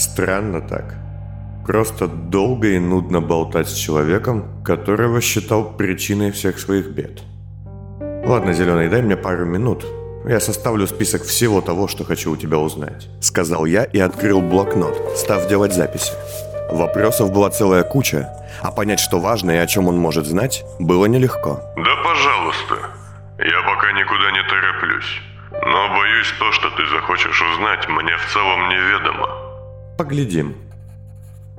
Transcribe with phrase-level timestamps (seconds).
[0.00, 0.94] Странно так.
[1.66, 7.20] Просто долго и нудно болтать с человеком, которого считал причиной всех своих бед.
[8.24, 9.84] Ладно, Зеленый, дай мне пару минут.
[10.24, 13.08] Я составлю список всего того, что хочу у тебя узнать.
[13.20, 16.12] Сказал я и открыл блокнот, став делать записи.
[16.72, 18.26] Вопросов была целая куча,
[18.62, 21.60] а понять, что важно и о чем он может знать, было нелегко.
[21.76, 22.74] Да пожалуйста.
[23.38, 25.20] Я пока никуда не тороплюсь.
[25.52, 29.49] Но боюсь, то, что ты захочешь узнать, мне в целом неведомо.
[30.00, 30.56] Поглядим.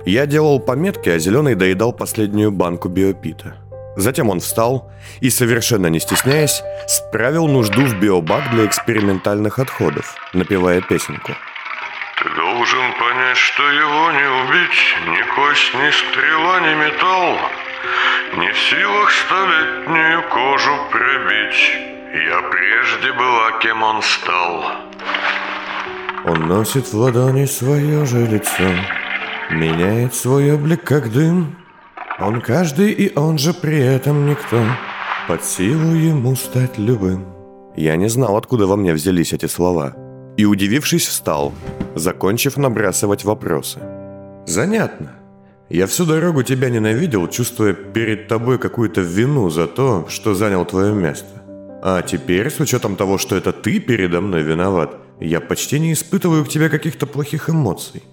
[0.04, 3.58] Я делал пометки, а Зеленый доедал последнюю банку биопита.
[3.96, 10.82] Затем он встал и, совершенно не стесняясь, справил нужду в биобак для экспериментальных отходов, напевая
[10.82, 11.34] песенку.
[12.18, 17.38] Ты должен понять, что его не убить, ни кость, ни стрела, ни металл.
[18.40, 21.78] Не в силах столетнюю кожу пробить.
[22.28, 24.66] Я прежде была, кем он стал.
[26.26, 28.70] Он носит в ладони свое же лицо,
[29.50, 31.58] Меняет свой облик, как дым.
[32.20, 34.64] Он каждый, и он же при этом никто.
[35.28, 37.26] Под силу ему стать любым.
[37.76, 39.96] Я не знал, откуда во мне взялись эти слова.
[40.38, 41.54] И, удивившись, встал,
[41.96, 43.80] закончив набрасывать вопросы.
[44.46, 45.12] «Занятно.
[45.70, 50.94] Я всю дорогу тебя ненавидел, чувствуя перед тобой какую-то вину за то, что занял твое
[50.94, 51.42] место.
[51.84, 56.44] А теперь, с учетом того, что это ты передо мной виноват, я почти не испытываю
[56.44, 58.04] к тебе каких-то плохих эмоций.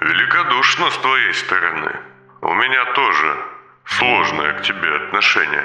[0.00, 1.92] Великодушно с твоей стороны.
[2.40, 3.36] У меня тоже
[3.84, 5.64] сложное к тебе отношение.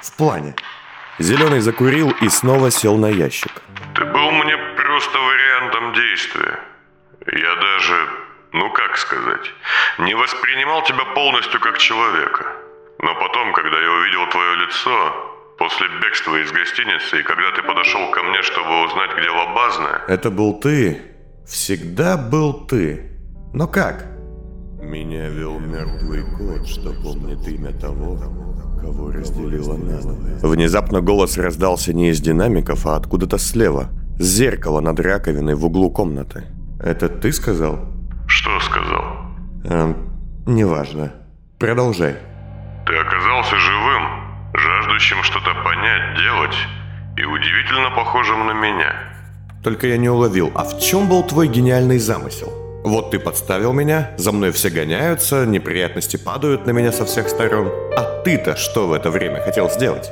[0.00, 0.54] В плане.
[1.18, 3.52] Зеленый закурил и снова сел на ящик.
[3.94, 6.58] Ты был мне просто вариантом действия.
[7.26, 8.08] Я даже,
[8.52, 9.52] ну как сказать,
[9.98, 12.46] не воспринимал тебя полностью как человека.
[12.98, 18.10] Но потом, когда я увидел твое лицо, после бегства из гостиницы, и когда ты подошел
[18.10, 20.02] ко мне, чтобы узнать, где лабазная...
[20.08, 21.00] Это был ты.
[21.46, 23.10] Всегда был ты.
[23.52, 24.06] Но как?
[24.80, 28.18] Меня вел мертвый кот, что помнит имя того,
[28.80, 30.38] кого разделила надвое.
[30.42, 35.90] Внезапно голос раздался не из динамиков, а откуда-то слева, с зеркала над раковиной в углу
[35.90, 36.46] комнаты.
[36.80, 37.78] Это ты сказал?
[38.26, 39.04] Что сказал?
[39.64, 39.96] Эм,
[40.46, 41.12] неважно.
[41.60, 42.16] Продолжай.
[42.86, 43.81] Ты оказался живым,
[45.02, 46.56] жаждущим что-то понять, делать,
[47.16, 48.94] и удивительно похожим на меня.
[49.64, 52.52] Только я не уловил, а в чем был твой гениальный замысел?
[52.84, 57.68] Вот ты подставил меня, за мной все гоняются, неприятности падают на меня со всех сторон.
[57.96, 60.10] А ты-то что в это время хотел сделать?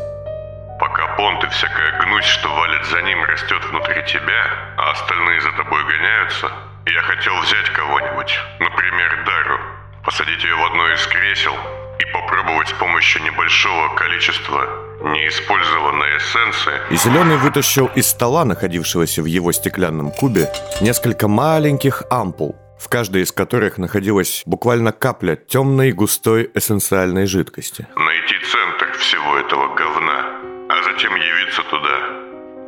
[0.79, 4.43] Пока понт и всякая гнусь, что валит за ним, растет внутри тебя,
[4.77, 6.51] а остальные за тобой гоняются,
[6.87, 9.59] я хотел взять кого-нибудь, например, Дару,
[10.05, 11.55] посадить ее в одно из кресел
[12.01, 14.67] и попробовать с помощью небольшого количества
[15.03, 16.73] неиспользованной эссенции.
[16.91, 20.51] И Зеленый вытащил из стола, находившегося в его стеклянном кубе,
[20.81, 27.87] несколько маленьких ампул, в каждой из которых находилась буквально капля темной густой эссенциальной жидкости.
[27.97, 30.25] Найти центр всего этого говна,
[30.69, 31.99] а затем явиться туда,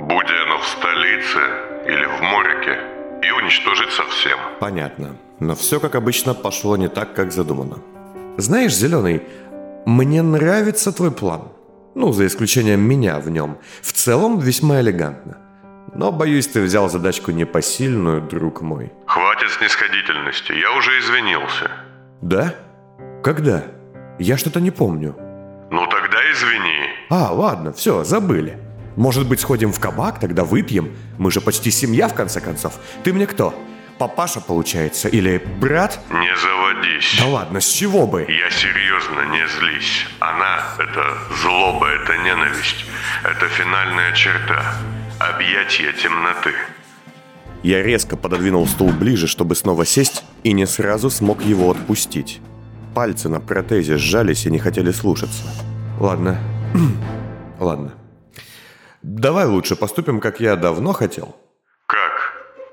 [0.00, 1.40] будь оно в столице
[1.86, 2.78] или в Морике,
[3.22, 4.38] и уничтожить совсем.
[4.60, 5.16] Понятно.
[5.38, 7.78] Но все, как обычно, пошло не так, как задумано.
[8.38, 9.22] Знаешь, Зеленый,
[9.86, 11.48] мне нравится твой план.
[11.94, 13.58] Ну, за исключением меня в нем.
[13.82, 15.38] В целом весьма элегантно.
[15.94, 18.92] Но, боюсь, ты взял задачку непосильную, друг мой.
[19.06, 21.70] Хватит снисходительности, я уже извинился.
[22.22, 22.54] Да?
[23.22, 23.64] Когда?
[24.18, 25.14] Я что-то не помню.
[25.70, 26.88] Ну тогда извини.
[27.10, 28.58] А, ладно, все, забыли.
[28.96, 30.94] Может быть, сходим в кабак, тогда выпьем?
[31.18, 32.74] Мы же почти семья, в конце концов.
[33.04, 33.54] Ты мне кто?
[34.02, 35.08] Папаша, получается?
[35.08, 36.00] Или брат?
[36.10, 37.14] Не заводись.
[37.20, 38.22] Да ладно, с чего бы?
[38.22, 40.06] Я серьезно, не злись.
[40.18, 42.84] Она— это злоба, это ненависть.
[43.22, 44.74] Это финальная черта.
[45.20, 46.50] Объятие темноты.
[47.62, 52.40] Я резко пододвинул стул ближе, чтобы снова сесть, и не сразу смог его отпустить.
[52.96, 55.44] Пальцы на протезе сжались и не хотели слушаться.
[56.00, 56.40] Ладно.
[57.60, 57.94] Ладно.
[59.04, 61.36] Давай лучше поступим, как я давно хотел.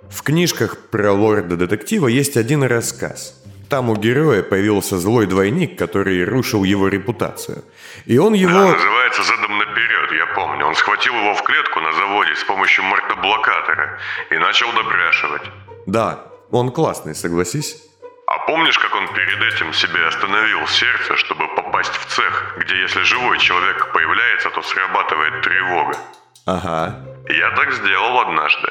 [0.09, 3.35] В книжках про лорда-детектива есть один рассказ.
[3.69, 7.63] Там у героя появился злой двойник, который рушил его репутацию.
[8.05, 8.51] И он его...
[8.51, 10.65] Да, называется «Задом наперед», я помню.
[10.65, 13.99] Он схватил его в клетку на заводе с помощью мортоблокатора
[14.31, 15.43] и начал допрашивать.
[15.85, 17.77] Да, он классный, согласись?
[18.25, 23.03] А помнишь, как он перед этим себе остановил сердце, чтобы попасть в цех, где если
[23.03, 25.97] живой человек появляется, то срабатывает тревога?
[26.45, 26.95] Ага.
[27.27, 28.69] Я так сделал однажды.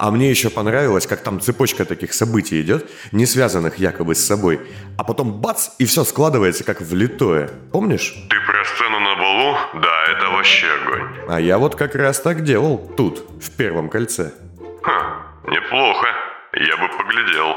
[0.00, 4.58] А мне еще понравилось, как там цепочка таких событий идет, не связанных якобы с собой.
[4.96, 7.50] А потом бац, и все складывается как влитое.
[7.70, 8.14] Помнишь?
[8.30, 9.56] Ты про сцену на балу?
[9.74, 11.06] Да, это вообще огонь.
[11.28, 14.32] А я вот как раз так делал, тут, в первом кольце.
[14.80, 16.06] Ха, неплохо.
[16.54, 17.54] Я бы поглядел.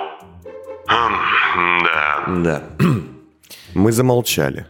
[0.88, 2.26] Хм, да.
[2.28, 2.64] Да.
[3.74, 4.66] Мы замолчали.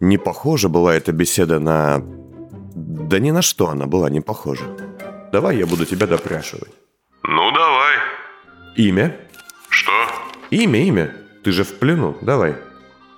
[0.00, 2.02] Не похожа была эта беседа на...
[2.74, 4.64] Да ни на что она была не похожа.
[5.30, 6.81] Давай я буду тебя допрашивать.
[7.24, 7.96] Ну, давай.
[8.76, 9.16] Имя?
[9.68, 9.92] Что?
[10.50, 11.16] Имя, имя.
[11.44, 12.16] Ты же в плену.
[12.20, 12.54] Давай.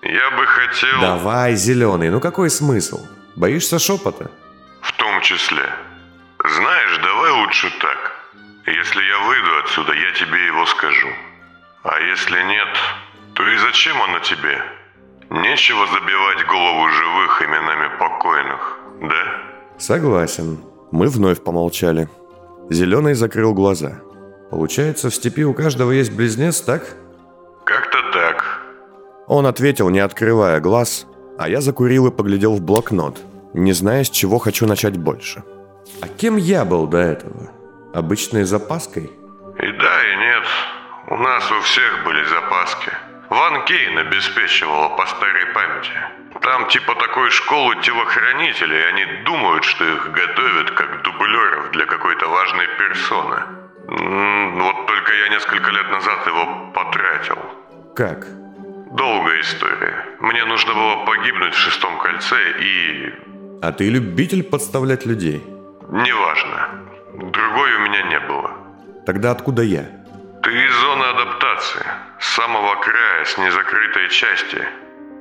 [0.02, 1.00] Я бы хотел...
[1.00, 2.10] Давай, зеленый.
[2.10, 3.00] Ну какой смысл?
[3.36, 4.30] Боишься шепота?
[4.82, 5.64] В том числе.
[6.44, 8.12] Знаешь, давай лучше так.
[8.66, 11.08] Если я выйду отсюда, я тебе его скажу.
[11.82, 12.68] А если нет,
[13.34, 14.62] то и зачем оно тебе?
[15.30, 19.42] Нечего забивать голову живых именами покойных, да?
[19.78, 20.58] Согласен.
[20.92, 22.08] Мы вновь помолчали.
[22.70, 24.00] Зеленый закрыл глаза.
[24.50, 26.96] Получается, в степи у каждого есть близнец, так?
[27.64, 28.62] Как-то так.
[29.26, 31.06] Он ответил, не открывая глаз,
[31.38, 33.18] а я закурил и поглядел в блокнот,
[33.52, 35.42] не зная, с чего хочу начать больше.
[36.00, 37.50] А кем я был до этого?
[37.92, 39.04] Обычной запаской?
[39.04, 40.44] И да, и нет.
[41.08, 42.90] У нас у всех были запаски.
[43.30, 45.92] Ван Кейн обеспечивала по старой памяти.
[46.44, 52.66] Там типа такой школы телохранителей, они думают, что их готовят как дублеров для какой-то важной
[52.78, 53.36] персоны.
[53.88, 57.38] Вот только я несколько лет назад его потратил.
[57.96, 58.26] Как?
[58.92, 60.04] Долгая история.
[60.20, 63.14] Мне нужно было погибнуть в шестом кольце и...
[63.62, 65.42] А ты любитель подставлять людей?
[65.88, 66.68] Неважно.
[67.14, 68.50] Другой у меня не было.
[69.06, 69.84] Тогда откуда я?
[70.42, 71.86] Ты из зоны адаптации,
[72.20, 74.68] с самого края, с незакрытой части.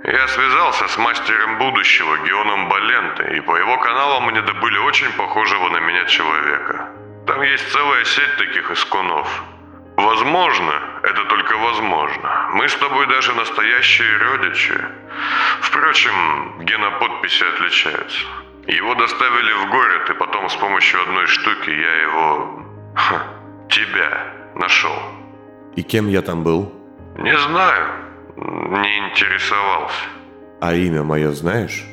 [0.04, 5.70] Я связался с мастером будущего Геоном Баленте, и по его каналам мне добыли очень похожего
[5.70, 6.90] на меня человека.
[7.26, 9.44] Там есть целая сеть таких исконов.
[9.96, 10.74] Возможно,
[11.04, 12.50] это только возможно.
[12.52, 14.78] Мы с тобой даже настоящие родичи.
[15.62, 18.26] Впрочем, геноподписи отличаются.
[18.68, 22.66] Его доставили в город, и потом с помощью одной штуки я его...
[22.96, 23.24] ха,
[23.70, 25.00] тебя нашел.
[25.78, 26.74] И кем я там был?
[27.18, 28.03] Не знаю,
[28.36, 30.04] не интересовался.
[30.62, 31.84] А имя мое знаешь?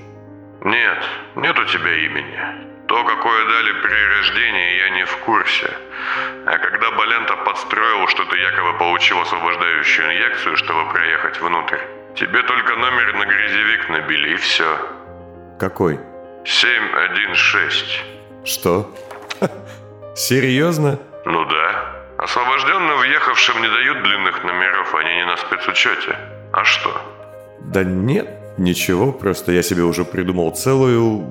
[0.64, 0.98] Нет,
[1.36, 2.38] нет у тебя имени.
[2.86, 5.70] То, какое дали при рождении, я не в курсе.
[6.46, 11.78] А когда Балента подстроил, что ты якобы получил освобождающую инъекцию, чтобы проехать внутрь,
[12.16, 14.76] тебе только номер на грязевик набили, и все.
[15.58, 16.00] Какой?
[16.44, 18.04] 716.
[18.44, 18.90] Что?
[20.16, 20.98] Серьезно?
[21.24, 21.99] Ну да.
[22.22, 26.18] Освобожденным въехавшим не дают длинных номеров, они не на спецучете.
[26.52, 26.90] А что?
[27.60, 28.28] Да нет,
[28.58, 31.24] ничего, просто я себе уже придумал целую...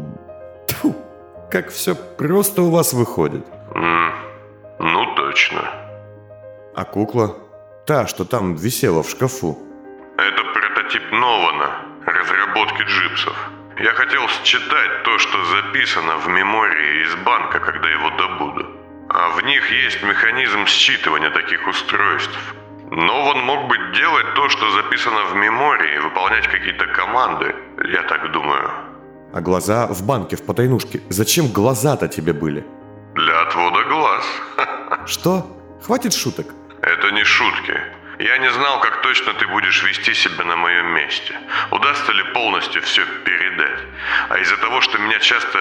[0.68, 0.96] Тьфу,
[1.52, 3.46] как все просто у вас выходит.
[3.76, 4.12] М,
[4.80, 5.62] ну точно.
[6.76, 7.36] А кукла?
[7.86, 9.60] Та, что там висела в шкафу.
[10.18, 11.70] Это прототип Нована,
[12.08, 13.36] разработки джипсов.
[13.78, 18.39] Я хотел считать то, что записано в мемории из банка, когда его добуду.
[19.36, 22.56] В них есть механизм считывания таких устройств.
[22.90, 28.72] Нован мог бы делать то, что записано в мемории, выполнять какие-то команды, я так думаю.
[29.32, 31.02] А глаза в банке в потайнушке.
[31.10, 32.66] Зачем глаза-то тебе были?
[33.14, 34.26] Для отвода глаз.
[35.06, 35.46] Что?
[35.86, 36.48] Хватит шуток.
[36.82, 37.80] Это не шутки.
[38.18, 41.36] Я не знал, как точно ты будешь вести себя на моем месте.
[41.72, 43.80] Удастся ли полностью все передать.
[44.30, 45.60] А из-за того, что меня часто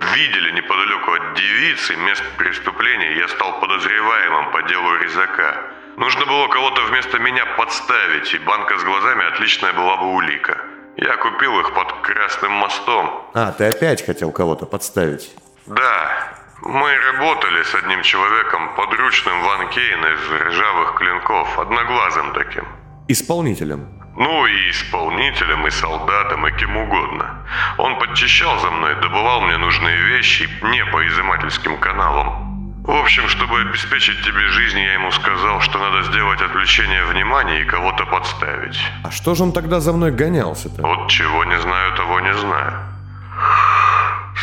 [0.00, 5.56] видели неподалеку от девицы, мест преступления, я стал подозреваемым по делу резака.
[5.96, 10.56] Нужно было кого-то вместо меня подставить, и банка с глазами отличная была бы улика.
[10.96, 13.30] Я купил их под Красным мостом.
[13.34, 15.34] А, ты опять хотел кого-то подставить.
[15.66, 22.64] Да, мы работали с одним человеком, подручным Ван Кейна из ржавых клинков, одноглазым таким.
[23.08, 23.97] Исполнителем.
[24.18, 27.46] Ну и исполнителем, и солдатом, и кем угодно.
[27.76, 32.82] Он подчищал за мной, добывал мне нужные вещи не по изымательским каналам.
[32.82, 37.64] В общем, чтобы обеспечить тебе жизнь, я ему сказал, что надо сделать отвлечение внимания и
[37.64, 38.80] кого-то подставить.
[39.04, 40.82] А что же он тогда за мной гонялся-то?
[40.82, 42.72] Вот чего не знаю, того не знаю.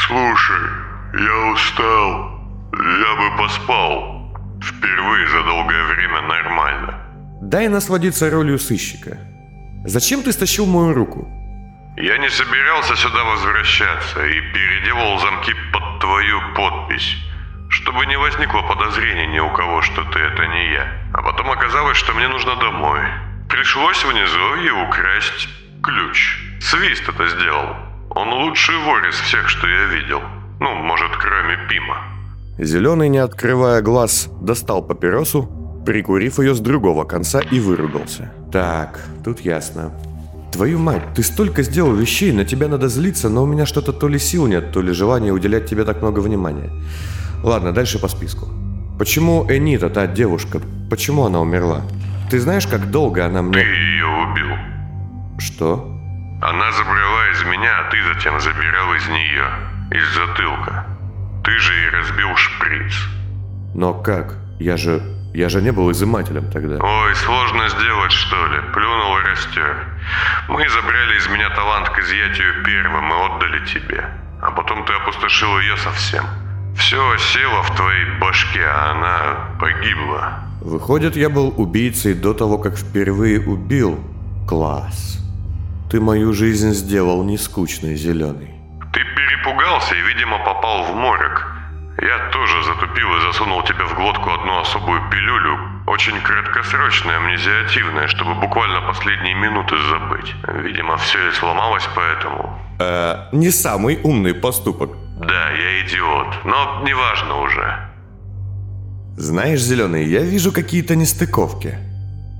[0.07, 0.69] Слушай,
[1.19, 2.39] я устал.
[2.71, 4.31] Я бы поспал.
[4.63, 7.01] Впервые за долгое время нормально.
[7.41, 9.17] Дай насладиться ролью сыщика.
[9.87, 11.27] Зачем ты стащил мою руку?
[11.95, 17.15] Я не собирался сюда возвращаться и переделал замки под твою подпись,
[17.69, 20.87] чтобы не возникло подозрений ни у кого, что ты это не я.
[21.13, 22.99] А потом оказалось, что мне нужно домой.
[23.47, 25.47] Пришлось внизу и украсть
[25.83, 26.39] ключ.
[26.61, 27.75] Свист это сделал.
[28.09, 30.21] Он лучший вор из всех, что я видел.
[30.59, 31.97] Ну, может, кроме Пима.
[32.57, 38.31] Зеленый, не открывая глаз, достал папиросу, прикурив ее с другого конца и выругался.
[38.51, 39.91] Так, тут ясно.
[40.51, 44.07] Твою мать, ты столько сделал вещей, на тебя надо злиться, но у меня что-то то
[44.07, 46.71] ли сил нет, то ли желания уделять тебе так много внимания.
[47.43, 48.47] Ладно, дальше по списку.
[48.97, 51.81] Почему Энита, та девушка, почему она умерла?
[52.29, 53.59] Ты знаешь, как долго она Ты мне...
[53.59, 54.47] ее убил.
[55.37, 55.91] Что?
[56.41, 59.45] Она забрала из меня, а ты затем забирал из нее.
[59.91, 60.85] Из затылка.
[61.43, 62.93] Ты же и разбил шприц.
[63.73, 64.37] Но как?
[64.59, 65.01] Я же...
[65.35, 66.77] Я же не был изымателем тогда.
[66.81, 68.61] Ой, сложно сделать, что ли?
[68.73, 69.85] Плюнул и растер.
[70.47, 74.05] Мы забрали из меня талант к изъятию первым и отдали тебе.
[74.41, 76.23] А потом ты опустошил ее совсем.
[76.77, 80.39] Все осело в твоей башке, а она погибла.
[80.61, 83.99] Выходит, я был убийцей до того, как впервые убил.
[84.47, 85.19] Класс.
[85.91, 88.53] Ты мою жизнь сделал не скучной, зеленый.
[88.93, 91.55] Ты перепугался и, видимо, попал в морок.
[92.01, 98.35] Я тоже затупил и засунул тебе в глотку одну особую пилюлю, очень краткосрочная, амнезиативная, чтобы
[98.35, 100.35] буквально последние минуты забыть.
[100.63, 102.59] Видимо, все и сломалось поэтому.
[102.79, 104.91] Э, не самый умный поступок.
[105.19, 107.89] Да, я идиот, но неважно уже.
[109.15, 111.77] Знаешь, Зеленый, я вижу какие-то нестыковки.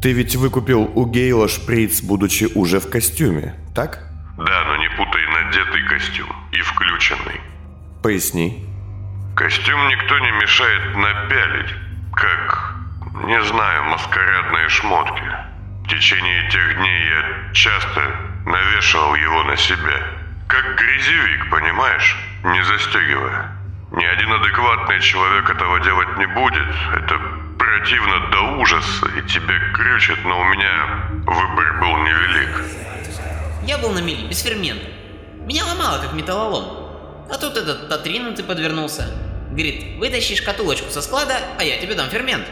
[0.02, 4.04] Ты ведь выкупил у Гейла шприц, будучи уже в костюме, так?
[4.38, 7.40] Да, но не путай надетый костюм и включенный.
[8.04, 8.65] Поясни.
[9.36, 11.76] Костюм никто не мешает напялить,
[12.14, 12.74] как,
[13.26, 15.24] не знаю, маскарадные шмотки.
[15.84, 18.16] В течение тех дней я часто
[18.46, 20.02] навешивал его на себя.
[20.48, 22.16] Как грязевик, понимаешь?
[22.46, 23.52] Не застегивая.
[23.92, 26.74] Ни один адекватный человек этого делать не будет.
[26.96, 27.20] Это
[27.60, 32.64] противно до ужаса, и тебя крючит, но у меня выбор был невелик.
[33.64, 34.88] Я был на мели, без фермента.
[35.46, 36.85] Меня ломало, как металлолом.
[37.30, 39.06] А тут этот отринутый подвернулся.
[39.50, 42.46] Говорит, вытащи шкатулочку со склада, а я тебе дам фермент.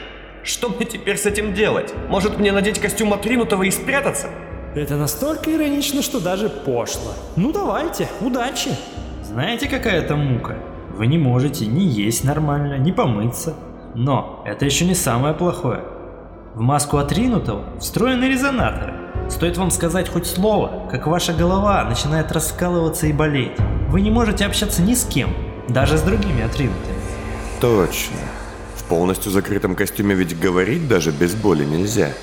[0.44, 1.94] Что мне теперь с этим делать?
[2.10, 4.30] Может мне надеть костюм отринутого и спрятаться?
[4.76, 7.14] Это настолько иронично, что даже пошло.
[7.36, 8.72] Ну давайте, удачи.
[9.24, 10.58] Знаете, какая это мука?
[10.90, 13.56] Вы не можете ни есть нормально, ни помыться.
[13.96, 15.84] Но это еще не самое плохое.
[16.56, 18.94] В маску отринутого встроены резонаторы.
[19.34, 23.54] Стоит вам сказать хоть слово, как ваша голова начинает раскалываться и болеть.
[23.90, 25.36] Вы не можете общаться ни с кем,
[25.68, 26.96] даже с другими отринутыми.
[27.60, 28.20] Точно.
[28.78, 32.14] В полностью закрытом костюме ведь говорить даже без боли нельзя.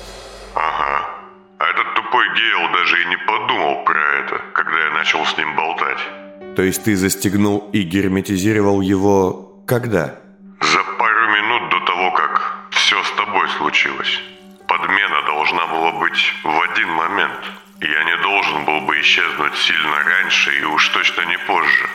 [0.55, 1.05] Ага.
[1.57, 5.53] А этот тупой Гейл даже и не подумал про это, когда я начал с ним
[5.57, 6.55] болтать.
[6.55, 10.15] То есть ты застегнул и герметизировал его когда?
[10.61, 10.83] За
[16.81, 17.39] один момент.
[17.81, 21.85] Я не должен был бы исчезнуть сильно раньше и уж точно не позже.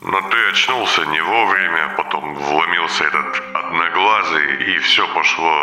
[0.00, 5.54] Но ты очнулся не вовремя, потом вломился этот одноглазый, и все пошло...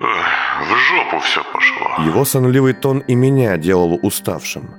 [0.00, 2.04] эх, в жопу все пошло.
[2.04, 4.70] Его сонливый тон и меня делал уставшим.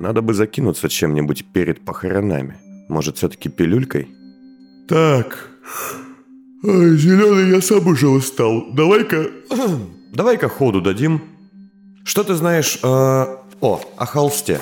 [0.00, 2.56] Надо бы закинуться чем-нибудь перед похоронами.
[2.88, 4.08] Может, все-таки пилюлькой?
[4.88, 5.50] Так.
[6.62, 8.72] Зеленый, я сам уже устал.
[8.72, 9.30] Давай-ка...
[10.12, 11.33] Давай-ка ходу дадим.
[12.04, 14.60] Что ты знаешь э, о, о холсте?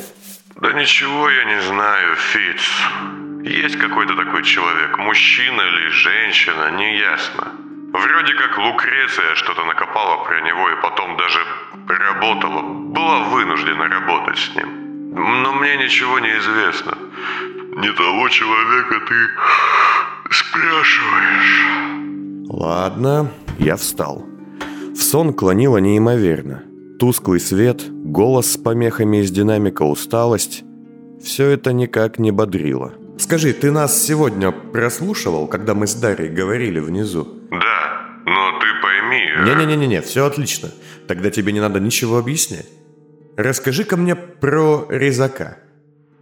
[0.61, 2.63] Да ничего я не знаю, Фиц.
[3.43, 7.49] Есть какой-то такой человек, мужчина или женщина, неясно.
[7.93, 11.41] Вроде как Лукреция что-то накопала про него и потом даже
[11.89, 15.13] работала, была вынуждена работать с ним.
[15.15, 16.97] Но мне ничего не известно.
[17.77, 19.15] Не того человека ты
[20.33, 21.65] спрашиваешь.
[22.49, 24.25] Ладно, я встал.
[24.95, 26.63] В сон клонило неимоверно.
[27.03, 30.63] Тусклый свет, голос с помехами из динамика, усталость.
[31.21, 32.93] Все это никак не бодрило.
[33.19, 37.27] Скажи, ты нас сегодня прослушивал, когда мы с Дарьей говорили внизу?
[37.51, 39.21] Да, но ты пойми...
[39.37, 40.69] э, Не-не-не-не, все отлично.
[41.09, 42.69] Тогда тебе не надо ничего объяснять.
[43.37, 45.57] Расскажи-ка мне про резака.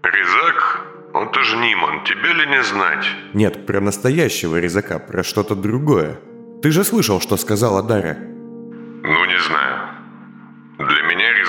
[0.03, 0.87] Резак?
[1.13, 3.05] Он же Ниман, тебе ли не знать?
[3.35, 6.19] Нет, про настоящего резака, про что-то другое.
[6.63, 8.17] Ты же слышал, что сказала Дарья.
[9.03, 9.80] Ну, не знаю.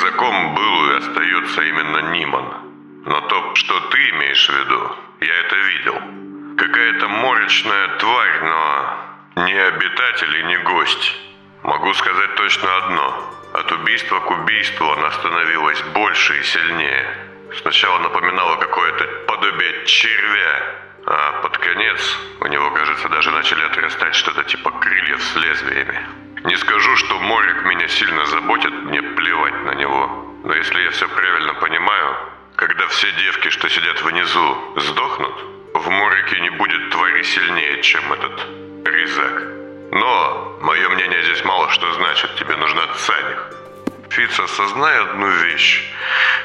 [0.01, 2.45] Резаком был и остается именно Ниман.
[3.05, 6.57] Но то, что ты имеешь в виду, я это видел.
[6.57, 11.15] Какая-то морочная тварь, но не обитатель и не гость.
[11.61, 13.33] Могу сказать точно одно.
[13.53, 17.05] От убийства к убийству она становилась больше и сильнее.
[17.61, 20.63] Сначала напоминала какое-то подобие червя,
[21.05, 26.20] а под конец у него, кажется, даже начали отрастать что-то типа крыльев с лезвиями.
[26.43, 30.07] Не скажу, что Морик меня сильно заботит, мне плевать на него.
[30.43, 32.17] Но если я все правильно понимаю,
[32.55, 35.35] когда все девки, что сидят внизу, сдохнут,
[35.75, 38.47] в Морике не будет твари сильнее, чем этот
[38.85, 39.43] резак.
[39.91, 43.51] Но мое мнение здесь мало что значит, тебе нужна Цаних.
[44.09, 45.93] Фиц, осознай одну вещь.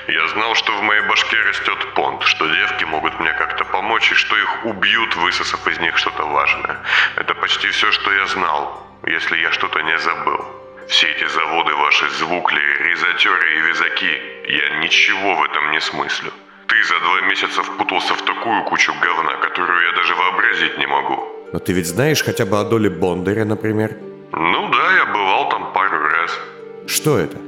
[0.09, 4.15] Я знал, что в моей башке растет понт, что девки могут мне как-то помочь, и
[4.15, 6.83] что их убьют, высосав из них что-то важное.
[7.17, 10.41] Это почти все, что я знал, если я что-то не забыл.
[10.89, 12.61] Все эти заводы ваши, звукли,
[12.91, 14.13] резатеры и вязаки,
[14.49, 16.33] я ничего в этом не смыслю.
[16.69, 21.19] Ты за два месяца впутался в такую кучу говна, которую я даже вообразить не могу.
[21.53, 23.97] Но ты ведь знаешь хотя бы о доле Бондаря, например?
[24.33, 26.41] Ну да, я бывал там пару раз.
[26.87, 27.39] Что это?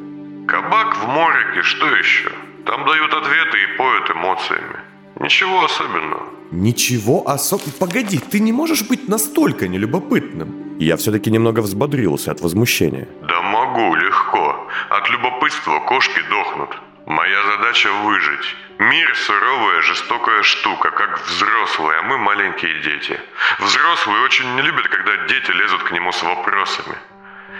[0.49, 2.31] Кабак в Морике, что еще?
[2.67, 4.79] Там дают ответы и поют эмоциями.
[5.21, 6.27] Ничего особенного.
[6.51, 7.79] Ничего особенного?
[7.79, 10.68] Погоди, ты не можешь быть настолько нелюбопытным.
[10.79, 13.09] Я все-таки немного взбодрился от возмущения.
[13.23, 14.69] Да могу, легко.
[14.91, 16.71] От любопытства кошки дохнут.
[17.05, 18.57] Моя задача выжить.
[18.79, 23.19] Мир– суровая, жестокая штука, как взрослые, а мы маленькие дети.
[23.59, 26.97] Взрослые очень не любят, когда дети лезут к нему с вопросами.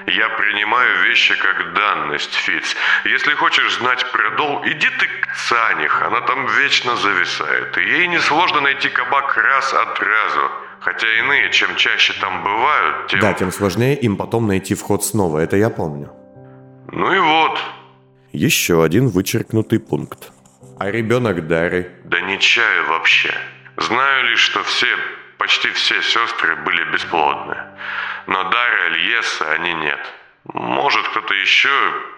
[0.07, 2.77] Я принимаю вещи как данность, Фиц.
[3.05, 7.77] Если хочешь знать про Дол, иди ты к Цаних, она там вечно зависает.
[7.79, 10.51] И ей несложно найти кабак раз от разу.
[10.81, 13.21] Хотя иные, чем чаще там бывают, тем...
[13.21, 16.11] Да, тем сложнее им потом найти вход снова, это я помню.
[16.93, 17.59] Ну и вот.
[18.33, 20.33] Еще один вычеркнутый пункт.
[20.79, 21.91] А ребенок Дары?
[22.05, 23.35] Да не чаю вообще.
[23.77, 24.87] Знаю лишь, что все,
[25.39, 27.57] почти все сестры были бесплодны.
[28.27, 30.01] Но Дара Альеса они нет.
[30.53, 31.69] Может, кто-то еще...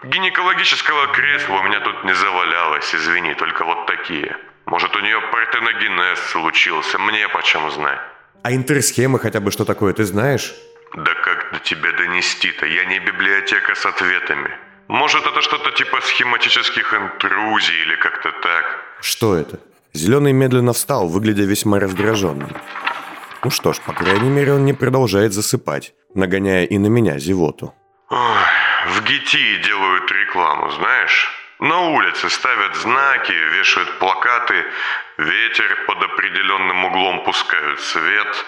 [0.04, 4.36] Гинекологического кресла у меня тут не завалялось, извини, только вот такие.
[4.66, 8.00] Может, у нее партеногенез случился, мне почем знать.
[8.42, 10.54] А интерсхемы хотя бы что такое, ты знаешь?
[10.94, 12.66] Да как до тебя донести-то?
[12.66, 14.50] Я не библиотека с ответами.
[14.88, 18.64] Может, это что-то типа схематических интрузий или как-то так?
[19.00, 19.60] Что это?
[19.92, 22.50] Зеленый медленно встал, выглядя весьма раздраженным.
[23.44, 27.74] Ну что ж, по крайней мере, он не продолжает засыпать, нагоняя и на меня зевоту.
[28.10, 28.18] Ой,
[28.88, 31.39] в ГИТИ делают рекламу, знаешь?
[31.60, 34.66] На улице ставят знаки, вешают плакаты,
[35.18, 38.46] ветер под определенным углом пускают свет.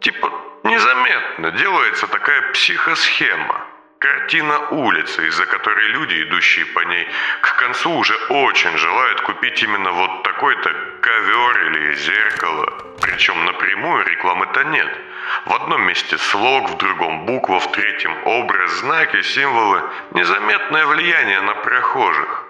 [0.00, 0.30] Типа
[0.64, 3.66] незаметно делается такая психосхема.
[3.98, 7.08] Картина улицы, из-за которой люди, идущие по ней,
[7.40, 10.70] к концу уже очень желают купить именно вот такой-то
[11.00, 12.66] ковер или зеркало.
[13.00, 14.90] Причем напрямую рекламы-то нет.
[15.46, 19.82] В одном месте слог, в другом буква, в третьем образ, знаки, символы.
[20.12, 22.49] Незаметное влияние на прохожих.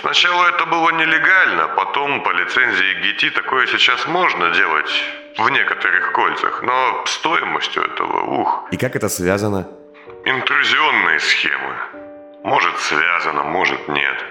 [0.00, 4.90] Сначала это было нелегально, потом по лицензии ГИТИ такое сейчас можно делать
[5.38, 8.68] в некоторых кольцах, но стоимостью этого, ух.
[8.72, 9.66] И как это связано?
[10.24, 11.74] Интрузионные схемы.
[12.44, 14.24] Может связано, может нет.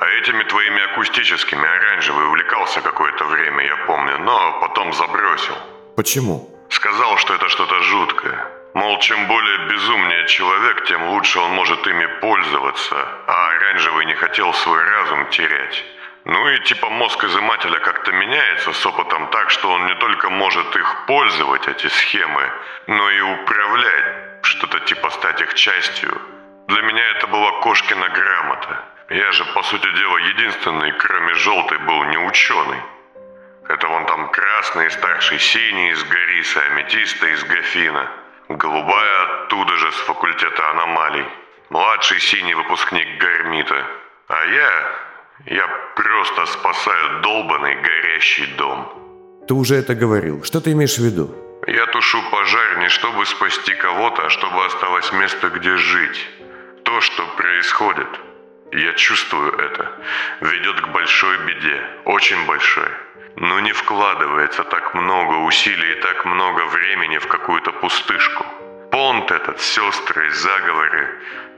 [0.00, 5.54] А этими твоими акустическими оранжевый увлекался какое-то время, я помню, но потом забросил.
[5.96, 6.48] Почему?
[6.68, 8.59] Сказал, что это что-то жуткое.
[8.74, 14.52] Мол, чем более безумнее человек, тем лучше он может ими пользоваться, а оранжевый не хотел
[14.54, 15.84] свой разум терять.
[16.24, 20.76] Ну и типа мозг изымателя как-то меняется с опытом так, что он не только может
[20.76, 22.52] их пользовать, эти схемы,
[22.86, 24.04] но и управлять,
[24.42, 26.20] что-то типа стать их частью.
[26.68, 28.84] Для меня это была Кошкина грамота.
[29.08, 32.80] Я же, по сути дела, единственный, кроме желтой, был не ученый.
[33.68, 38.08] Это вон там красный, старший синий из Гориса, аметиста из Гафина.
[38.50, 41.24] Голубая оттуда же, с факультета аномалий.
[41.68, 43.86] Младший синий выпускник Гармита.
[44.26, 44.70] А я...
[45.46, 48.92] Я просто спасаю долбанный горящий дом.
[49.46, 50.42] Ты уже это говорил.
[50.42, 51.30] Что ты имеешь в виду?
[51.66, 56.28] Я тушу пожар не чтобы спасти кого-то, а чтобы осталось место, где жить.
[56.84, 58.08] То, что происходит,
[58.72, 59.92] я чувствую это,
[60.40, 62.88] ведет к большой беде, очень большой.
[63.36, 68.44] Но не вкладывается так много усилий и так много времени в какую-то пустышку.
[68.90, 71.08] Понт этот, сестры, заговоры.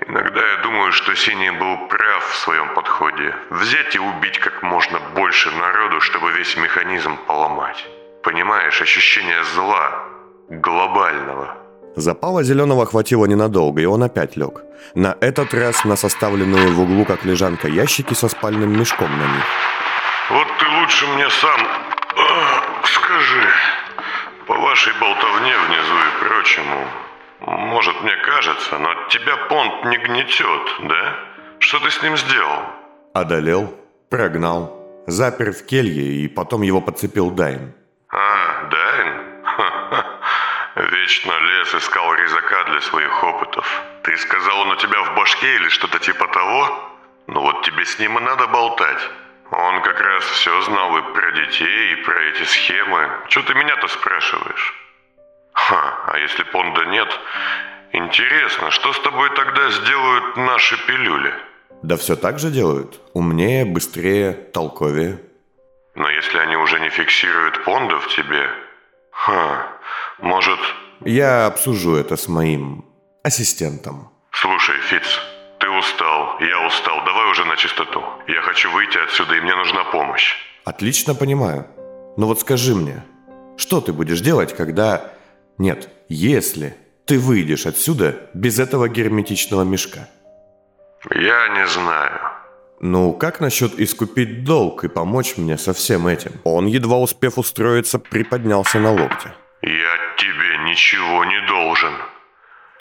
[0.07, 3.35] Иногда я думаю, что Синий был прав в своем подходе.
[3.51, 7.87] Взять и убить как можно больше народу, чтобы весь механизм поломать.
[8.23, 10.05] Понимаешь, ощущение зла,
[10.51, 11.57] глобального.
[11.97, 14.63] Запала зеленого хватило ненадолго, и он опять лег.
[14.95, 19.45] На этот раз на составленные в углу, как лежанка, ящики со спальным мешком на них.
[20.93, 21.61] Лучше мне сам
[22.85, 23.49] скажи,
[24.47, 26.87] по вашей болтовне внизу и прочему,
[27.41, 31.17] может мне кажется, но тебя понт не гнетет, да?
[31.61, 32.61] Что ты с ним сделал?
[33.15, 33.75] Одолел,
[34.11, 37.73] прогнал, запер в келье и потом его подцепил Дайн.
[38.11, 39.45] А, Дайн?
[39.45, 40.07] Ха-ха.
[40.77, 43.83] Вечно лес искал резака для своих опытов.
[44.03, 46.91] Ты сказал, он у тебя в башке или что-то типа того?
[47.29, 49.01] Ну вот тебе с ним и надо болтать.
[49.53, 53.11] Он как раз все знал и про детей, и про эти схемы.
[53.29, 54.75] Что ты меня-то спрашиваешь?
[55.53, 57.09] Ха, а если Понда нет,
[57.93, 61.35] интересно, что с тобой тогда сделают наши пилюли?
[61.83, 62.99] Да все так же делают.
[63.13, 65.21] Умнее, быстрее, толковее.
[65.95, 68.49] Но если они уже не фиксируют Понда в тебе...
[69.11, 69.69] Ха,
[70.19, 70.59] может...
[71.05, 72.87] Я обсужу это с моим
[73.23, 74.11] ассистентом.
[74.31, 75.21] Слушай, Фиц,
[75.59, 78.03] ты устал, я устал, давай уже на чистоту.
[78.29, 80.37] Я хочу выйти отсюда, и мне нужна помощь.
[80.65, 81.67] Отлично понимаю.
[82.17, 83.03] Но вот скажи мне,
[83.57, 85.13] что ты будешь делать, когда...
[85.59, 86.75] Нет, если
[87.05, 90.09] ты выйдешь отсюда без этого герметичного мешка?
[91.11, 92.21] Я не знаю.
[92.81, 96.33] Ну, как насчет искупить долг и помочь мне со всем этим?
[96.45, 99.33] Он, едва успев устроиться, приподнялся на локте.
[99.63, 101.93] Я тебе ничего не должен.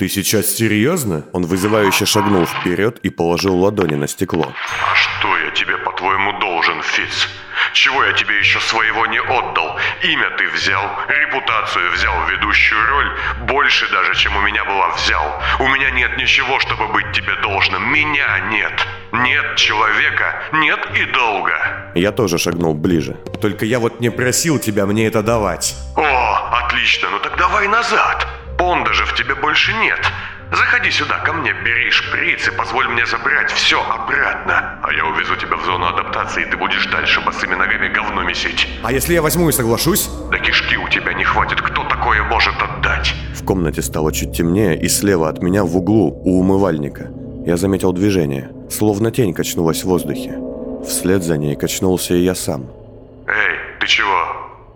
[0.02, 1.26] Ты сейчас серьезно?
[1.32, 4.52] Он вызывающе шагнул вперед и положил ладони на стекло.
[4.92, 7.28] А что я тебе, по-твоему, должен, Фиц?
[7.74, 9.78] Чего я тебе еще своего не отдал?
[10.02, 13.12] Имя ты взял, репутацию взял, ведущую роль,
[13.48, 15.40] больше даже, чем у меня была взял.
[15.60, 17.94] У меня нет ничего, чтобы быть тебе должным.
[17.94, 18.74] Меня нет.
[19.12, 21.92] Нет человека, нет и долга.
[21.94, 23.18] Я тоже шагнул ближе.
[23.40, 25.76] Только я вот не просил тебя мне это давать.
[25.96, 28.28] О, отлично, ну так давай назад.
[28.62, 30.00] Понда же в тебе больше нет.
[30.52, 34.80] Заходи сюда, ко мне, бери шприц и позволь мне забрать все обратно.
[34.84, 38.68] А я увезу тебя в зону адаптации, и ты будешь дальше босыми ногами говно месить.
[38.84, 40.12] А если я возьму и соглашусь?
[40.30, 43.16] Да кишки у тебя не хватит, кто такое может отдать?
[43.34, 47.10] В комнате стало чуть темнее, и слева от меня в углу, у умывальника,
[47.48, 50.38] я заметил движение, словно тень качнулась в воздухе.
[50.86, 52.68] Вслед за ней качнулся и я сам.
[53.26, 54.22] Эй, ты чего?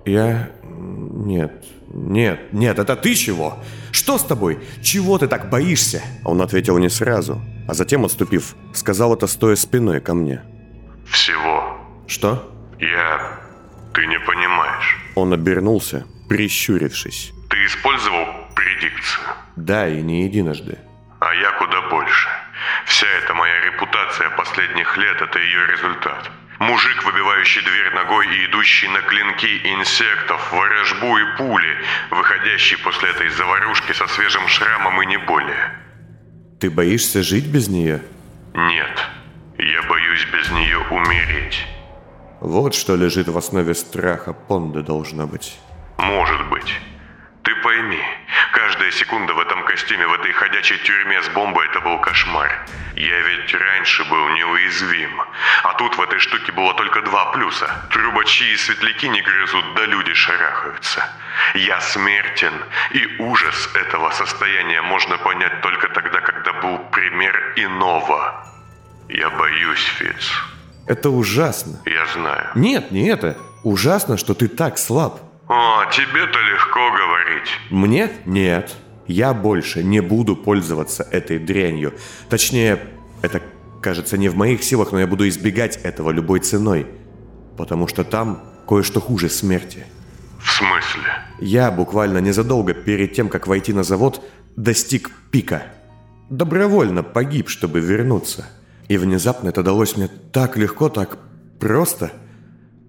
[0.05, 0.49] Я...
[0.63, 1.51] Нет,
[1.95, 3.57] нет, нет, это ты чего?
[3.93, 4.59] Что с тобой?
[4.83, 6.01] Чего ты так боишься?
[6.25, 10.43] Он ответил не сразу, а затем, отступив, сказал это стоя спиной ко мне.
[11.07, 11.77] Всего.
[12.05, 12.51] Что?
[12.79, 13.39] Я...
[13.93, 14.97] Ты не понимаешь.
[15.15, 17.31] Он обернулся, прищурившись.
[17.49, 19.23] Ты использовал предикцию?
[19.55, 20.77] Да, и не единожды.
[21.21, 22.27] А я куда больше.
[22.85, 26.29] Вся эта моя репутация последних лет– это ее результат.
[26.59, 31.77] Мужик, выбивающий дверь ногой и идущий на клинки инсектов, ворожбу и пули,
[32.11, 35.71] выходящий после этой заварушки со свежим шрамом и не более.
[36.59, 38.01] Ты боишься жить без нее?
[38.53, 39.05] Нет,
[39.57, 41.65] я боюсь без нее умереть.
[42.39, 45.59] Вот что лежит в основе страха Понда должно быть.
[45.97, 46.79] Может быть.
[47.65, 47.99] Пойми,
[48.51, 52.63] каждая секунда в этом костюме, в этой ходячей тюрьме с бомбой, это был кошмар.
[52.95, 55.19] Я ведь раньше был неуязвим.
[55.63, 57.67] А тут в этой штуке было только два плюса.
[57.89, 61.09] Трубачи и светляки не грызут, да люди шарахаются.
[61.55, 62.53] Я смертен,
[62.91, 68.45] и ужас этого состояния можно понять только тогда, когда был пример иного.
[69.09, 70.33] Я боюсь, Фиц.
[70.85, 71.81] Это ужасно.
[71.85, 72.51] Я знаю.
[72.53, 73.35] Нет, не это.
[73.63, 75.19] Ужасно, что ты так слаб.
[75.47, 77.49] О, тебе-то легко говорить.
[77.69, 78.09] Мне?
[78.25, 78.75] Нет.
[79.07, 81.93] Я больше не буду пользоваться этой дрянью.
[82.29, 82.79] Точнее,
[83.21, 83.41] это
[83.81, 86.87] кажется не в моих силах, но я буду избегать этого любой ценой.
[87.57, 89.85] Потому что там кое-что хуже смерти.
[90.39, 91.03] В смысле?
[91.39, 94.23] Я буквально незадолго перед тем, как войти на завод,
[94.55, 95.63] достиг пика.
[96.31, 98.47] Добровольно погиб, чтобы вернуться.
[98.87, 101.19] И внезапно это далось мне так легко, так
[101.59, 102.11] просто.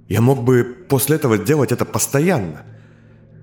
[0.08, 2.62] Я мог бы после этого делать это постоянно.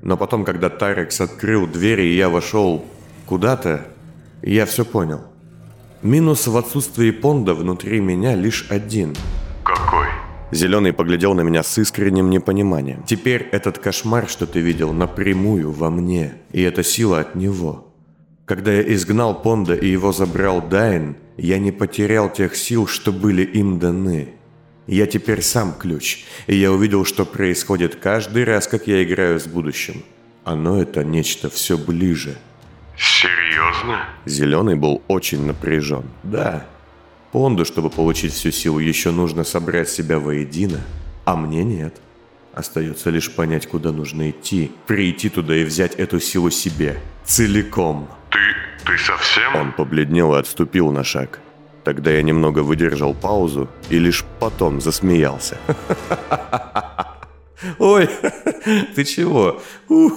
[0.02, 2.86] Но потом, когда Тарекс открыл двери и я вошел
[3.26, 3.88] куда-то,
[4.41, 5.21] я все понял.
[6.02, 9.15] Минус в отсутствии понда внутри меня лишь один.
[9.63, 10.08] Какой?
[10.52, 13.04] Зеленый поглядел на меня с искренним непониманием.
[13.04, 16.34] Теперь этот кошмар, что ты видел, напрямую во мне.
[16.52, 17.93] И эта сила от него.
[18.45, 23.43] Когда я изгнал Понда и его забрал Дайн, я не потерял тех сил, что были
[23.43, 24.34] им даны.
[24.88, 29.48] Я теперь сам ключ, и я увидел, что происходит каждый раз, как я играю с
[29.48, 30.04] будущим.
[30.43, 32.38] Оно это нечто все ближе.
[32.98, 34.06] Серьезно?
[34.26, 36.04] Зеленый был очень напряжен.
[36.24, 36.65] Да.
[37.32, 40.82] Понду, чтобы получить всю силу, еще нужно собрать себя воедино,
[41.26, 41.96] а мне нет.
[42.54, 47.00] Остается лишь понять, куда нужно идти, прийти туда и взять эту силу себе.
[47.26, 48.10] Целиком.
[48.30, 48.39] Ты...
[48.86, 49.56] ты совсем?
[49.56, 51.39] Он побледнел и отступил на шаг.
[51.84, 55.58] Тогда я немного выдержал паузу и лишь потом засмеялся.
[57.80, 58.10] Ой,
[58.96, 59.62] ты чего?
[59.89, 60.13] Ух,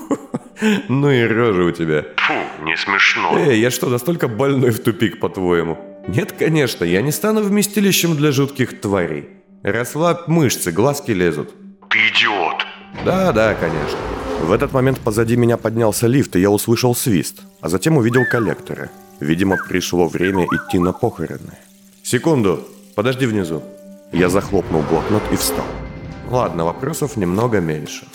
[0.89, 2.05] ну и рожа у тебя.
[2.17, 3.39] Фу, не смешно.
[3.39, 5.79] Эй, я что, настолько больной в тупик, по-твоему?
[6.09, 9.29] Нет, конечно, я не стану вместилищем для жутких тварей.
[9.63, 11.51] Расслабь мышцы, глазки лезут.
[11.91, 12.65] Ты идиот.
[13.05, 13.99] Да, да, конечно.
[14.41, 18.91] В этот момент позади меня поднялся лифт, и я услышал свист, а затем увидел коллекторы.
[19.21, 21.59] Видимо, пришло время идти на похороны.
[22.03, 23.63] Секунду, подожди внизу.
[24.13, 25.67] Я захлопнул блокнот и встал.
[26.29, 28.07] Ладно, вопросов немного меньше.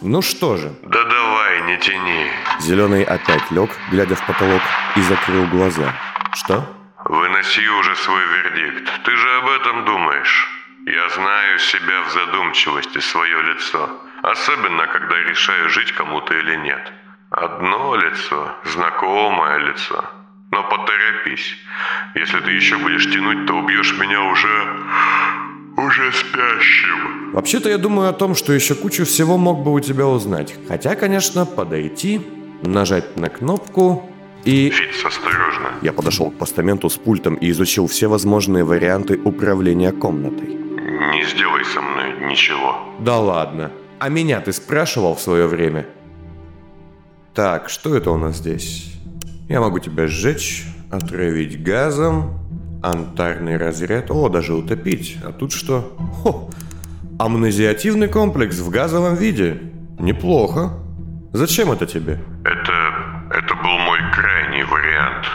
[0.00, 0.72] Ну что же.
[0.82, 2.26] Да давай, не тяни.
[2.60, 4.62] Зеленый опять лег, глядя в потолок,
[4.96, 5.94] и закрыл глаза.
[6.34, 6.64] Что?
[7.04, 8.90] Выноси уже свой вердикт.
[9.04, 10.48] Ты же об этом думаешь.
[10.86, 13.88] Я знаю себя в задумчивости, свое лицо.
[14.22, 16.92] Особенно, когда решаю, жить кому-то или нет.
[17.30, 20.04] Одно лицо, знакомое лицо.
[20.70, 21.56] Поторопись.
[22.14, 24.48] Если ты еще будешь тянуть, то убьешь меня уже...
[25.76, 27.32] уже спящим.
[27.32, 30.54] Вообще-то я думаю о том, что еще кучу всего мог бы у тебя узнать.
[30.68, 32.20] Хотя, конечно, подойти,
[32.62, 34.08] нажать на кнопку
[34.44, 34.70] и...
[34.70, 35.70] Фиц, осторожно.
[35.82, 40.48] Я подошел к постаменту с пультом и изучил все возможные варианты управления комнатой.
[40.48, 42.78] Не сделай со мной ничего.
[43.00, 43.72] Да ладно.
[43.98, 45.86] А меня ты спрашивал в свое время?
[47.34, 48.93] Так, что это у нас здесь?
[49.48, 52.38] Я могу тебя сжечь, отравить газом,
[52.82, 55.18] антарный разряд, о, даже утопить.
[55.22, 55.94] А тут что?
[55.98, 56.50] Хо,
[57.18, 59.60] амнезиативный комплекс в газовом виде.
[59.98, 60.72] Неплохо.
[61.32, 62.20] Зачем это тебе?
[62.44, 62.72] Это...
[63.30, 65.26] это был мой крайний вариант.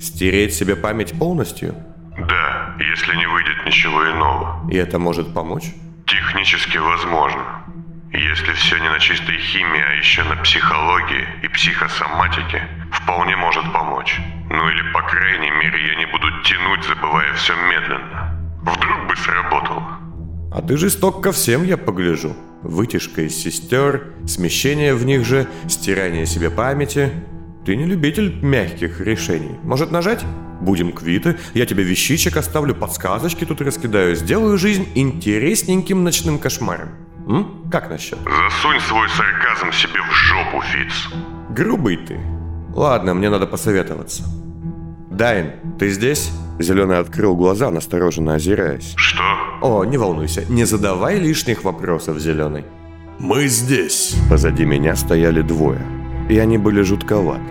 [0.00, 1.74] Стереть себе память полностью?
[2.16, 4.70] Да, если не выйдет ничего иного.
[4.70, 5.74] И это может помочь?
[6.06, 7.64] Технически возможно.
[8.12, 14.18] Если все не на чистой химии, а еще на психологии и психосоматике, вполне может помочь.
[14.48, 18.34] Ну или, по крайней мере, я не буду тянуть, забывая все медленно.
[18.62, 19.98] Вдруг бы сработало.
[20.50, 22.34] А ты жесток ко всем, я погляжу.
[22.62, 27.12] Вытяжка из сестер, смещение в них же, стирание себе памяти.
[27.66, 29.58] Ты не любитель мягких решений.
[29.62, 30.24] Может нажать?
[30.62, 37.07] Будем квиты, я тебе вещичек оставлю, подсказочки тут раскидаю, сделаю жизнь интересненьким ночным кошмаром.
[37.28, 37.68] М?
[37.70, 38.18] Как насчет?
[38.18, 41.08] Засунь свой сарказм себе в жопу, Фиц.
[41.50, 42.18] Грубый ты.
[42.74, 44.24] Ладно, мне надо посоветоваться.
[45.10, 46.32] Дайн, ты здесь?
[46.58, 48.94] Зеленый открыл глаза, настороженно озираясь.
[48.96, 49.22] Что?
[49.62, 52.64] О, не волнуйся, не задавай лишних вопросов, Зеленый.
[53.18, 54.16] Мы здесь.
[54.30, 55.80] Позади меня стояли двое,
[56.28, 57.42] и они были жутковаты.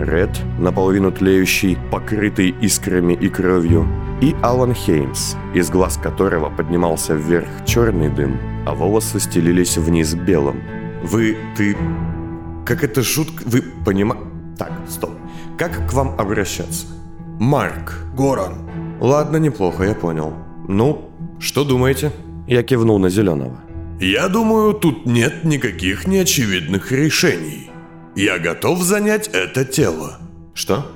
[0.00, 3.86] Ред, наполовину тлеющий, покрытый искрами и кровью,
[4.20, 10.62] и Алан Хеймс, из глаз которого поднимался вверх черный дым, а волосы стелились вниз белым.
[11.02, 11.76] Вы, ты...
[12.64, 13.42] Как это жутко...
[13.46, 14.24] Вы понимаете...
[14.58, 15.10] Так, стоп.
[15.58, 16.86] Как к вам обращаться?
[17.40, 18.04] Марк.
[18.16, 18.54] Горан.
[19.00, 20.32] Ладно, неплохо, я понял.
[20.68, 22.12] Ну, что думаете?
[22.46, 23.60] Я кивнул на Зеленого.
[24.00, 27.70] Я думаю, тут нет никаких неочевидных решений.
[28.14, 30.18] Я готов занять это тело.
[30.54, 30.86] Что?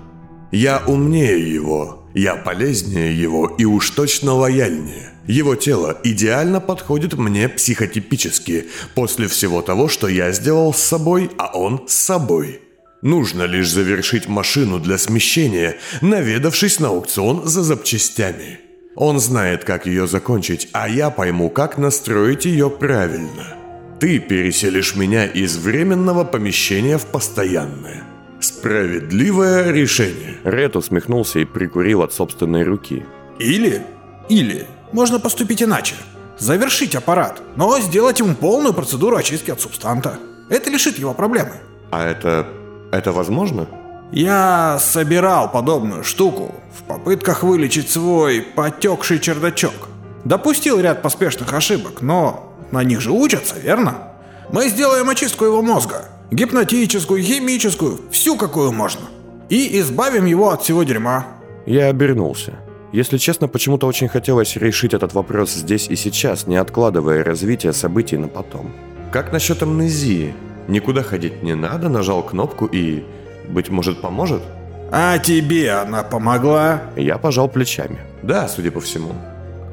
[0.53, 5.11] Я умнее его, я полезнее его и уж точно лояльнее.
[5.27, 11.57] Его тело идеально подходит мне психотипически после всего того, что я сделал с собой, а
[11.57, 12.63] он с собой.
[13.03, 18.59] Нужно лишь завершить машину для смещения, наведавшись на аукцион за запчастями.
[18.97, 23.55] Он знает, как ее закончить, а я пойму, как настроить ее правильно.
[24.01, 28.03] Ты переселишь меня из временного помещения в постоянное.
[28.41, 30.39] Справедливое решение.
[30.45, 33.05] Ред усмехнулся и прикурил от собственной руки.
[33.39, 33.83] Или,
[34.29, 35.95] или, можно поступить иначе.
[36.39, 40.19] Завершить аппарат, но сделать ему полную процедуру очистки от субстанта.
[40.49, 41.55] Это лишит его проблемы.
[41.91, 42.47] А это...
[42.93, 43.67] это возможно?
[44.13, 49.89] Я собирал подобную штуку в попытках вылечить свой потекший чердачок.
[50.25, 54.09] Допустил ряд поспешных ошибок, но на них же учатся, верно?
[54.53, 56.07] Мы сделаем очистку его мозга.
[56.31, 59.03] Гипнотическую, химическую, всю какую можно.
[59.49, 61.27] И избавим его от всего дерьма.
[61.65, 62.53] Я обернулся.
[62.93, 68.17] Если честно, почему-то очень хотелось решить этот вопрос здесь и сейчас, не откладывая развитие событий
[68.17, 68.73] на потом.
[69.11, 70.35] Как насчет амнезии?
[70.69, 73.05] Никуда ходить не надо, нажал кнопку и...
[73.49, 74.43] Быть может, поможет?
[74.91, 76.83] А тебе она помогла?
[76.97, 77.99] Я пожал плечами.
[78.23, 79.13] Да, судя по всему.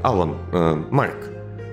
[0.03, 1.17] Алан, э, Марк,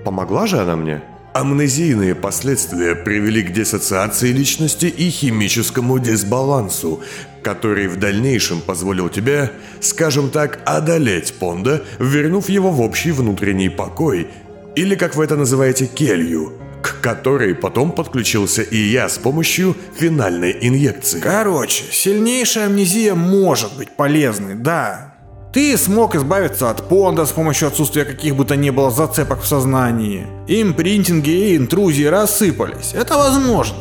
[0.03, 1.01] помогла же она мне?
[1.33, 7.01] Амнезийные последствия привели к диссоциации личности и химическому дисбалансу,
[7.41, 14.27] который в дальнейшем позволил тебе, скажем так, одолеть Понда, вернув его в общий внутренний покой,
[14.75, 20.55] или, как вы это называете, келью, к которой потом подключился и я с помощью финальной
[20.61, 21.19] инъекции.
[21.19, 25.12] Короче, сильнейшая амнезия может быть полезной, да,
[25.53, 29.47] ты смог избавиться от понда с помощью отсутствия каких бы то ни было зацепок в
[29.47, 30.25] сознании.
[30.47, 32.93] Импринтинги и интрузии рассыпались.
[32.95, 33.77] Это возможно.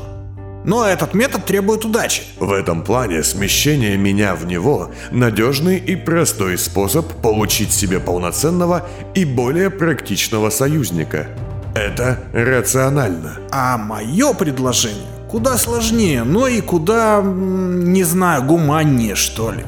[0.65, 2.23] Но этот метод требует удачи.
[2.39, 9.25] В этом плане смещение меня в него– надежный и простой способ получить себе полноценного и
[9.25, 11.27] более практичного союзника.
[11.75, 13.39] Это рационально.
[13.51, 19.65] А мое предложение куда сложнее, но и куда, не знаю, гуманнее, что ли.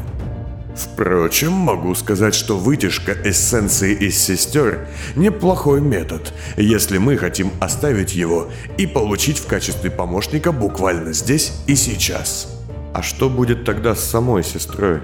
[0.75, 8.51] Впрочем, могу сказать, что вытяжка эссенции из сестер– неплохой метод, если мы хотим оставить его
[8.77, 12.49] и получить в качестве помощника буквально здесь и сейчас.
[12.93, 15.01] А что будет тогда с самой сестрой?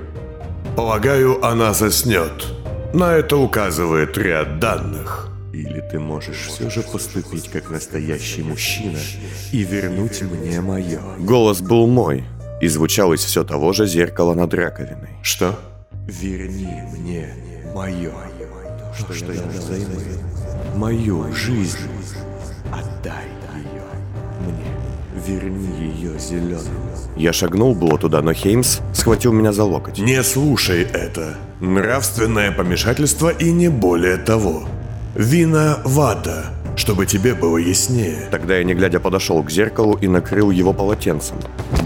[0.77, 2.47] Полагаю, она заснет.
[2.93, 5.29] На это указывает ряд данных.
[5.53, 8.99] Или ты можешь все же поступить как настоящий мужчина
[9.53, 11.01] и вернуть мне мое.
[11.19, 12.25] Голос был мой,
[12.61, 15.11] И звучал из все того же зеркала над раковиной.
[15.23, 15.59] Что?
[16.07, 17.29] Верни мне
[17.75, 18.13] мое,
[18.99, 20.03] что, что я взаймы,
[20.77, 21.79] мою жизнь.
[22.73, 23.83] Отдай ее
[24.41, 25.27] мне.
[25.27, 26.91] Верни ее зеленую.
[27.17, 29.99] Я шагнул было туда, но Хеймс схватил меня за локоть.
[29.99, 31.37] Не слушай это.
[31.61, 34.65] Нравственное помешательство и не более того.
[35.15, 36.47] Вина вата,
[36.81, 38.27] чтобы тебе было яснее.
[38.31, 41.37] Тогда я, не глядя, подошел к зеркалу и накрыл его полотенцем,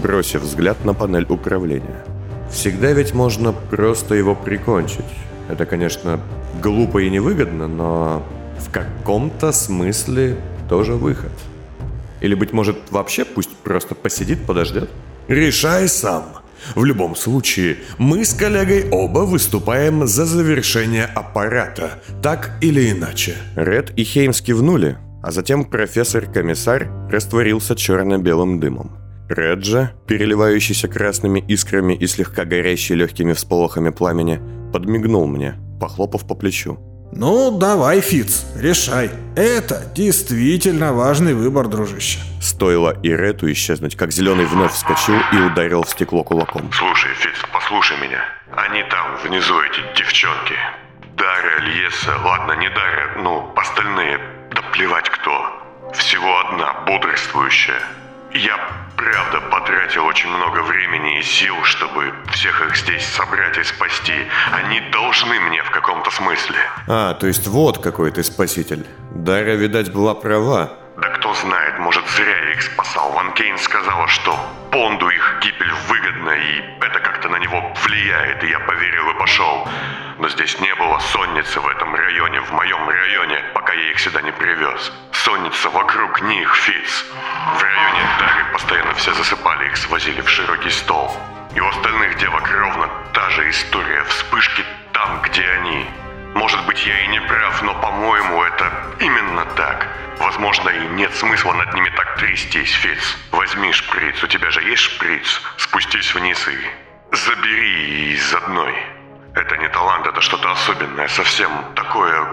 [0.01, 2.05] бросив взгляд на панель управления.
[2.49, 5.03] Всегда ведь можно просто его прикончить.
[5.49, 6.21] Это, конечно,
[6.63, 8.23] глупо и невыгодно, но
[8.57, 10.37] в каком-то смысле
[10.69, 11.33] тоже выход.
[12.21, 14.89] Или, быть может, вообще пусть просто посидит, подождет?
[15.27, 16.44] Решай сам.
[16.73, 23.35] В любом случае, мы с коллегой оба выступаем за завершение аппарата, так или иначе.
[23.55, 28.97] Ред и Хеймс кивнули, а затем профессор-комиссар растворился черно-белым дымом.
[29.29, 34.39] Ред же, переливающийся красными искрами и слегка горящий легкими всполохами пламени,
[34.71, 36.79] подмигнул мне, похлопав по плечу.
[37.17, 39.09] Ну, давай, Фиц, решай.
[39.37, 42.19] Это действительно важный выбор, дружище.
[42.41, 46.69] Стоило и Рету исчезнуть, как Зеленый вновь вскочил и ударил в стекло кулаком.
[46.73, 48.19] Слушай, Фиц, послушай меня.
[48.57, 50.55] Они там, внизу, эти девчонки.
[51.15, 54.19] Дара, Льеса, ладно, не Дара, ну, остальные.
[54.53, 55.31] Да плевать кто.
[55.93, 57.79] Всего одна, бодрствующая.
[58.33, 58.59] Я,
[58.95, 64.13] правда, потратил очень много времени и сил, чтобы всех их здесь собрать и спасти.
[64.51, 66.57] Они должны мне в каком-то смысле.
[66.87, 68.85] А, то есть вот какой ты спаситель.
[69.11, 70.84] Дара, видать, была права.
[70.97, 73.11] Да кто знает, может зря я их спасал.
[73.11, 74.37] Ван Кейн сказала, что
[74.75, 79.65] Понду их гибель выгодна, и это как-то на него влияет, и я поверил и пошел.
[80.19, 84.21] Но здесь не было сонницы в этом районе, в моем районе, пока я их сюда
[84.21, 84.91] не привез.
[85.13, 87.05] Сонница вокруг них, Фиц.
[87.57, 91.09] В районе Дары постоянно все засыпали, их свозили в широкий стол.
[91.53, 95.85] И у остальных девок ровно та же история, вспышки там, где они.
[96.35, 98.69] Может быть, я и не прав, но, по-моему, это
[98.99, 99.87] именно так.
[100.19, 103.17] Возможно, и нет смысла над ними так трястись, Фиц.
[103.31, 105.41] Возьми шприц, у тебя же есть шприц.
[105.55, 108.73] Спустись вниз и забери из одной.
[109.33, 112.27] Это не талант, это что-то особенное, совсем такое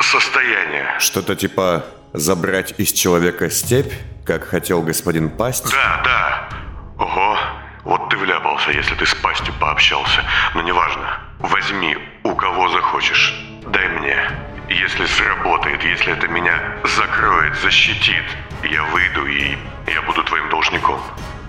[0.00, 0.94] состояние.
[0.98, 3.92] Что-то типа забрать из человека степь,
[4.24, 5.70] как хотел господин Пасть?
[5.70, 6.48] Да, да.
[6.98, 7.38] Ого,
[7.84, 10.24] вот ты вляпался, если ты с пастью пообщался.
[10.54, 11.20] Но неважно.
[11.38, 11.96] Возьми,
[12.26, 13.34] у кого захочешь.
[13.66, 14.18] Дай мне.
[14.68, 18.24] Если сработает, если это меня закроет, защитит,
[18.64, 21.00] я выйду и я буду твоим должником.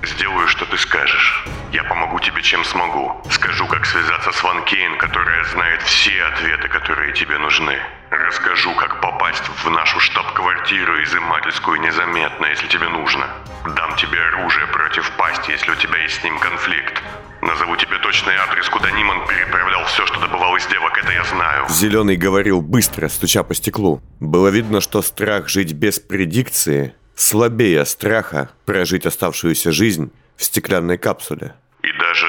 [0.03, 1.45] Сделаю, что ты скажешь.
[1.71, 3.19] Я помогу тебе, чем смогу.
[3.31, 7.79] Скажу, как связаться с Ван Кейн, которая знает все ответы, которые тебе нужны.
[8.11, 13.27] Расскажу, как попасть в нашу штаб-квартиру изымательскую незаметно, если тебе нужно.
[13.75, 17.01] Дам тебе оружие против пасти, если у тебя есть с ним конфликт.
[17.41, 21.67] Назову тебе точный адрес, куда Ниман переправлял все, что добывал из девок, это я знаю.
[21.69, 24.01] Зеленый говорил быстро, стуча по стеклу.
[24.19, 31.53] Было видно, что страх жить без предикции слабее страха прожить оставшуюся жизнь в стеклянной капсуле.
[31.83, 32.27] И даже,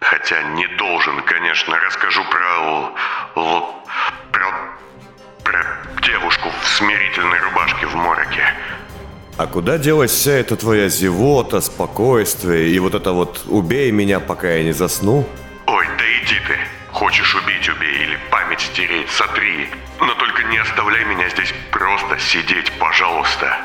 [0.00, 2.92] хотя не должен, конечно, расскажу про...
[3.36, 3.84] л-
[4.32, 4.46] про...
[5.44, 8.44] про девушку в смирительной рубашке в мороке.
[9.38, 14.50] А куда делась вся эта твоя зевота, спокойствие и вот это вот «убей меня, пока
[14.50, 15.26] я не засну»?
[15.66, 16.58] Ой, да иди ты.
[16.92, 19.68] Хочешь убить, убей, или память стереть, сотри.
[19.98, 23.56] Но только не оставляй меня здесь просто сидеть, пожалуйста.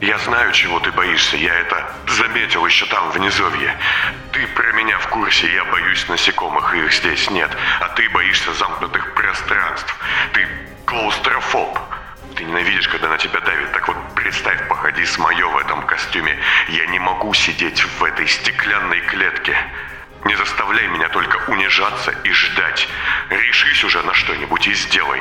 [0.00, 3.76] Я знаю, чего ты боишься, я это заметил еще там, в низовье.
[4.32, 7.50] Ты про меня в курсе, я боюсь насекомых, их здесь нет.
[7.80, 9.94] А ты боишься замкнутых пространств.
[10.32, 10.48] Ты
[10.86, 11.78] клаустрофоб.
[12.36, 13.72] Ты ненавидишь, когда на тебя давит.
[13.72, 16.38] Так вот, представь, походи с моё в этом костюме.
[16.68, 19.56] Я не могу сидеть в этой стеклянной клетке.
[20.24, 22.88] Не заставляй меня только унижаться и ждать.
[23.28, 25.20] Решись уже на что-нибудь и сделай.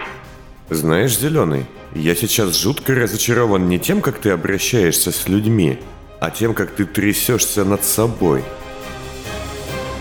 [0.69, 5.79] Знаешь, Зеленый, я сейчас жутко разочарован не тем, как ты обращаешься с людьми,
[6.21, 8.43] а тем, как ты трясешься над собой.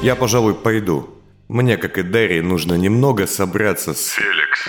[0.00, 1.10] Я, пожалуй, пойду.
[1.48, 4.10] Мне, как и Дарье, нужно немного собраться с...
[4.10, 4.68] Феликс.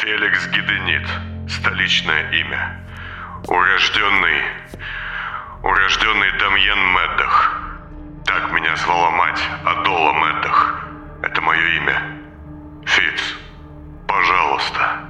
[0.00, 1.08] Феликс Гиденит.
[1.48, 2.84] Столичное имя.
[3.48, 4.42] Урожденный...
[5.62, 7.60] Урожденный Дамьен Меддах.
[8.26, 10.86] Так меня звала мать, Адола Меддах.
[11.22, 12.02] Это мое имя.
[12.84, 13.36] Фиц,
[14.06, 15.05] пожалуйста,